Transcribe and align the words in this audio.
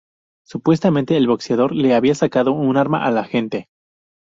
Supuestamente 0.43 1.15
el 1.15 1.27
boxeador 1.27 1.75
le 1.75 1.93
había 1.93 2.15
sacado 2.15 2.53
un 2.53 2.75
arma 2.75 3.05
al 3.05 3.19
agente. 3.19 3.69